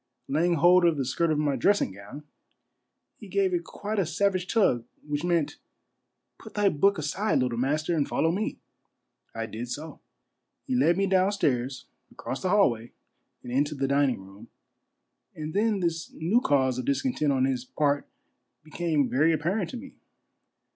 [0.27, 2.23] Laying hold of the skirt of my dressing gown,
[3.17, 5.57] he gave it quite a savage tug, which meant,
[6.39, 8.57] "Put thy book aside, little master, and follow me."
[9.35, 9.99] I did so.
[10.65, 12.93] He led me down stall's across the hallway
[13.43, 14.47] and into the dining room,
[15.35, 18.07] and then this new cause of discontent on his part
[18.63, 19.93] became very apparent to me.